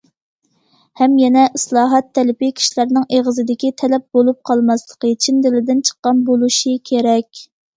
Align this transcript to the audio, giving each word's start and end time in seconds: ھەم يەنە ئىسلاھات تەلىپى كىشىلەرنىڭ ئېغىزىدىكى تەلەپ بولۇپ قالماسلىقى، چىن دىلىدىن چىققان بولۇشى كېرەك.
ھەم 1.01 1.11
يەنە 1.23 1.43
ئىسلاھات 1.59 2.07
تەلىپى 2.19 2.49
كىشىلەرنىڭ 2.61 3.05
ئېغىزىدىكى 3.17 3.71
تەلەپ 3.83 4.07
بولۇپ 4.19 4.41
قالماسلىقى، 4.51 5.13
چىن 5.27 5.45
دىلىدىن 5.45 5.85
چىققان 5.91 6.25
بولۇشى 6.33 6.75
كېرەك. 6.93 7.47